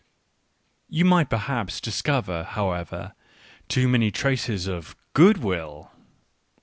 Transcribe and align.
You 0.89 1.05
might 1.05 1.29
perhaps 1.29 1.79
dis 1.79 2.01
cover, 2.01 2.43
however, 2.43 3.13
too 3.67 3.87
many 3.87 4.09
traces 4.09 4.65
of 4.65 4.95
good 5.13 5.35
vf\[\. 5.37 5.89